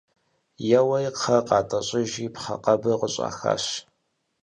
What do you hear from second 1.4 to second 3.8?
къатӀэщӀыжри пхъэ къэбыр къыщӀахащ.